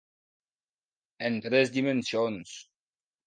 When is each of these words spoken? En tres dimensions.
En 1.29 1.37
tres 1.47 1.73
dimensions. 1.77 2.57